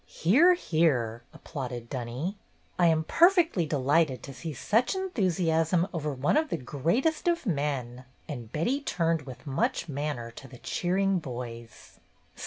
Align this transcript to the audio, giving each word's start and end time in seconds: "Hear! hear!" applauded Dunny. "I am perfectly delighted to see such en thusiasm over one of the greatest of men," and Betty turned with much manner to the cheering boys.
"Hear! 0.07 0.55
hear!" 0.55 1.21
applauded 1.31 1.87
Dunny. 1.87 2.35
"I 2.79 2.87
am 2.87 3.03
perfectly 3.03 3.67
delighted 3.67 4.23
to 4.23 4.33
see 4.33 4.51
such 4.51 4.95
en 4.95 5.11
thusiasm 5.11 5.87
over 5.93 6.11
one 6.11 6.37
of 6.37 6.49
the 6.49 6.57
greatest 6.57 7.27
of 7.27 7.45
men," 7.45 8.05
and 8.27 8.51
Betty 8.51 8.81
turned 8.81 9.21
with 9.27 9.45
much 9.45 9.87
manner 9.87 10.31
to 10.31 10.47
the 10.47 10.57
cheering 10.57 11.19
boys. 11.19 11.99